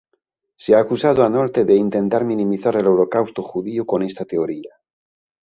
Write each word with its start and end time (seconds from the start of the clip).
Se 0.57 0.73
ha 0.73 0.79
acusado 0.79 1.23
a 1.23 1.29
Nolte 1.29 1.63
de 1.63 1.75
intentar 1.75 2.25
minimizar 2.25 2.75
el 2.75 2.87
Holocausto 2.87 3.43
judío 3.43 3.85
con 3.85 4.01
esta 4.01 4.25
teoría. 4.25 4.73